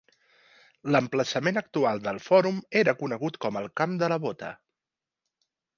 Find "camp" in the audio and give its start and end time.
3.83-3.97